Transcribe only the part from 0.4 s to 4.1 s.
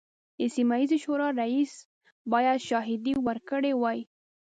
سیمه ییزې شورا رئیس باید شاهدې ورکړي وای.